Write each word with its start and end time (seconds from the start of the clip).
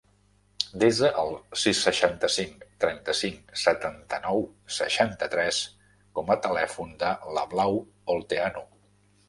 Desa 0.83 1.09
el 1.23 1.27
sis, 1.63 1.81
seixanta-cinc, 1.87 2.63
trenta-cinc, 2.85 3.53
setanta-nou, 3.65 4.43
seixanta-tres 4.79 5.63
com 6.19 6.35
a 6.37 6.41
telèfon 6.49 6.99
de 7.07 7.15
la 7.39 7.49
Blau 7.55 7.81
Olteanu. 8.17 8.69